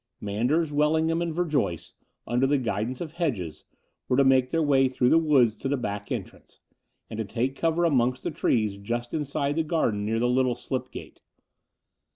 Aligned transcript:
Manders, 0.19 0.71
Wellingham, 0.71 1.21
and 1.21 1.31
Verjoyce, 1.31 1.93
tmder 2.27 2.49
the 2.49 2.57
guidance 2.57 3.01
of 3.01 3.11
Hedges, 3.11 3.65
were 4.09 4.17
to 4.17 4.23
make 4.23 4.49
their 4.49 4.63
way 4.63 4.87
through 4.89 5.09
the 5.09 5.19
woods 5.19 5.53
to 5.57 5.67
the 5.69 5.77
back 5.77 6.11
entrance, 6.11 6.59
and 7.07 7.19
to 7.19 7.23
take 7.23 7.55
cover 7.55 7.85
amongst 7.85 8.23
the 8.23 8.31
trees 8.31 8.77
just 8.77 9.13
inside 9.13 9.57
the 9.57 9.63
garden 9.63 10.03
near 10.03 10.17
the 10.17 10.27
little 10.27 10.55
slip 10.55 10.89
gate. 10.89 11.21